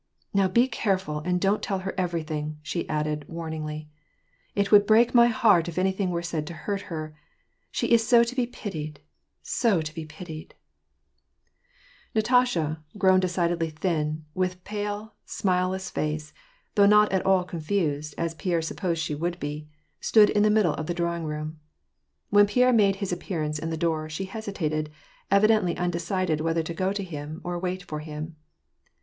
[0.33, 3.87] Now be careful, and don't tell her everything," she added, wamingly.
[4.55, 7.13] "It would break my heart if anything wei e said to hurt her;
[7.69, 9.01] she is so to be pitied,
[9.43, 10.55] so to be pitied!
[12.15, 16.33] Natasha, grown decidedly thin, and with pale, smileless face—
[16.73, 19.67] though not at all confused, as Pierre supposed she would be—
[20.01, 21.59] stood in the middle of the drawing room.
[22.33, 24.89] Wh* Pierre made his appearance in the door, she hesitated,
[25.29, 28.35] ev dently undecided whether to go to him or wait for him.